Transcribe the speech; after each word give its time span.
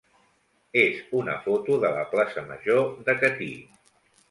és 0.83 1.03
una 1.19 1.35
foto 1.43 1.77
de 1.85 1.93
la 1.99 2.07
plaça 2.15 2.47
major 2.49 2.85
de 3.11 3.19
Catí. 3.23 3.53